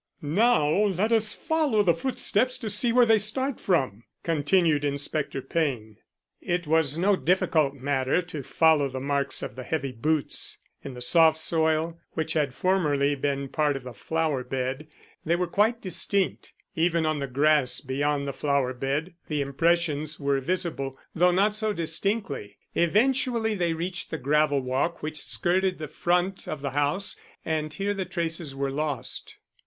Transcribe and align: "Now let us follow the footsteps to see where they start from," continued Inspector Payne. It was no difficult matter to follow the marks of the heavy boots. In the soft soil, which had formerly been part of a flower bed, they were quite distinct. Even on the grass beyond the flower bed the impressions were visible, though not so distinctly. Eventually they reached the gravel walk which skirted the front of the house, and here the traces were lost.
"Now 0.23 0.67
let 0.71 1.11
us 1.11 1.31
follow 1.31 1.83
the 1.83 1.93
footsteps 1.93 2.57
to 2.57 2.71
see 2.71 2.91
where 2.91 3.05
they 3.05 3.19
start 3.19 3.59
from," 3.59 4.03
continued 4.23 4.83
Inspector 4.83 5.39
Payne. 5.43 5.97
It 6.41 6.65
was 6.65 6.97
no 6.97 7.15
difficult 7.15 7.75
matter 7.75 8.19
to 8.23 8.41
follow 8.41 8.89
the 8.89 8.99
marks 8.99 9.43
of 9.43 9.55
the 9.55 9.61
heavy 9.61 9.91
boots. 9.91 10.57
In 10.83 10.95
the 10.95 11.03
soft 11.03 11.37
soil, 11.37 11.99
which 12.13 12.33
had 12.33 12.55
formerly 12.55 13.13
been 13.13 13.47
part 13.47 13.77
of 13.77 13.85
a 13.85 13.93
flower 13.93 14.43
bed, 14.43 14.87
they 15.23 15.35
were 15.35 15.45
quite 15.45 15.83
distinct. 15.83 16.53
Even 16.75 17.05
on 17.05 17.19
the 17.19 17.27
grass 17.27 17.79
beyond 17.79 18.27
the 18.27 18.33
flower 18.33 18.73
bed 18.73 19.13
the 19.27 19.39
impressions 19.39 20.19
were 20.19 20.41
visible, 20.41 20.97
though 21.13 21.29
not 21.29 21.53
so 21.53 21.73
distinctly. 21.73 22.57
Eventually 22.73 23.53
they 23.53 23.73
reached 23.73 24.09
the 24.09 24.17
gravel 24.17 24.61
walk 24.61 25.03
which 25.03 25.21
skirted 25.21 25.77
the 25.77 25.87
front 25.87 26.47
of 26.47 26.63
the 26.63 26.71
house, 26.71 27.17
and 27.45 27.75
here 27.75 27.93
the 27.93 28.03
traces 28.03 28.55
were 28.55 28.71
lost. 28.71 29.37